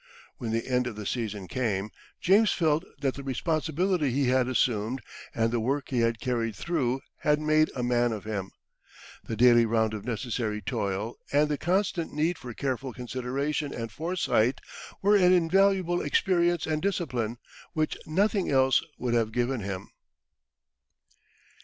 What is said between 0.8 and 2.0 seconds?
of the season came,